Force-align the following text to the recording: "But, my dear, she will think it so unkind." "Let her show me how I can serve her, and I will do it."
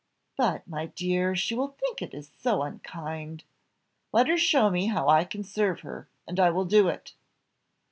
"But, 0.35 0.67
my 0.67 0.87
dear, 0.87 1.35
she 1.35 1.53
will 1.53 1.67
think 1.79 2.01
it 2.01 2.15
so 2.39 2.63
unkind." 2.63 3.43
"Let 4.11 4.29
her 4.29 4.37
show 4.39 4.71
me 4.71 4.87
how 4.87 5.07
I 5.07 5.23
can 5.23 5.43
serve 5.43 5.81
her, 5.81 6.07
and 6.27 6.39
I 6.39 6.49
will 6.49 6.65
do 6.65 6.87
it." 6.87 7.13